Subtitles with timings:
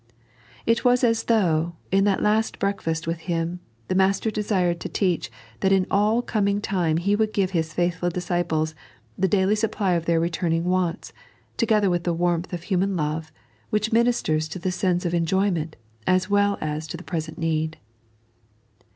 [0.65, 5.29] It was as though, in that last breakfast with Him, the Master desired to teach
[5.59, 8.73] that in all coming time He would give His faithful disciples
[9.15, 11.13] the daily supply of their returning wants,
[11.55, 13.31] together with the warmth of human love,
[13.69, 15.75] which ministers to the sense of enjoyment
[16.07, 17.77] as well as to present need.